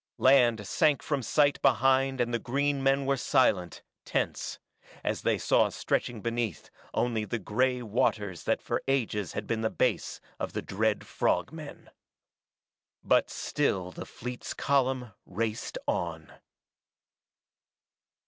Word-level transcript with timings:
Land 0.17 0.65
sank 0.65 1.03
from 1.03 1.21
sight 1.21 1.61
behind 1.61 2.19
and 2.19 2.33
the 2.33 2.39
green 2.39 2.81
men 2.81 3.05
were 3.05 3.17
silent, 3.17 3.83
tense, 4.03 4.57
as 5.03 5.21
they 5.21 5.37
saw 5.37 5.69
stretching 5.69 6.21
beneath 6.23 6.71
only 6.91 7.23
the 7.23 7.37
gray 7.37 7.83
waters 7.83 8.45
that 8.45 8.63
for 8.63 8.81
ages 8.87 9.33
had 9.33 9.45
been 9.45 9.61
the 9.61 9.69
base 9.69 10.19
of 10.39 10.53
the 10.53 10.61
dread 10.63 11.05
frog 11.05 11.51
men. 11.53 11.91
But 13.03 13.29
still 13.29 13.91
the 13.91 14.07
fleet's 14.07 14.55
column 14.55 15.11
raced 15.27 15.77
on. 15.85 16.33